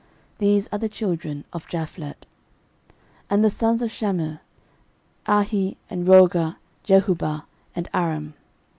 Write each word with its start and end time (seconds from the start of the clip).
These 0.39 0.67
are 0.69 0.79
the 0.79 0.89
children 0.89 1.45
of 1.53 1.67
Japhlet. 1.67 2.25
13:007:034 2.89 2.93
And 3.29 3.45
the 3.45 3.49
sons 3.51 3.81
of 3.83 3.91
Shamer; 3.91 4.39
Ahi, 5.27 5.77
and 5.91 6.07
Rohgah, 6.07 6.55
Jehubbah, 6.83 7.43
and 7.75 7.87
Aram. 7.93 8.33